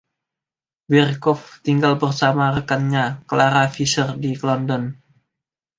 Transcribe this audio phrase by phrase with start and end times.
[0.91, 4.83] Berkoff tinggal bersama rekannya, Clara Fisher, di London.